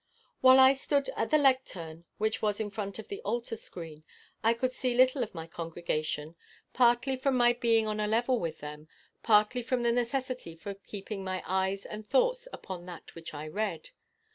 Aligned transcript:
While 0.39 0.59
I 0.59 0.73
stood 0.73 1.11
at 1.15 1.29
the 1.29 1.37
lectern, 1.37 2.05
which 2.17 2.41
was 2.41 2.59
in 2.59 2.71
front 2.71 2.97
of 2.97 3.07
the 3.07 3.21
altar 3.21 3.55
screen, 3.55 4.03
I 4.43 4.55
could 4.55 4.71
see 4.71 4.95
little 4.95 5.21
of 5.21 5.35
my 5.35 5.45
congregation, 5.45 6.35
partly 6.73 7.15
from 7.15 7.37
my 7.37 7.53
being 7.53 7.85
on 7.85 7.99
a 7.99 8.07
level 8.07 8.39
with 8.39 8.61
them, 8.61 8.87
partly 9.21 9.61
from 9.61 9.83
the 9.83 9.91
necessity 9.91 10.55
for 10.55 10.73
keeping 10.73 11.23
my 11.23 11.43
eyes 11.45 11.85
and 11.85 12.09
thoughts 12.09 12.47
upon 12.51 12.87
that 12.87 13.13
which 13.13 13.35
I 13.35 13.47
read. 13.47 13.91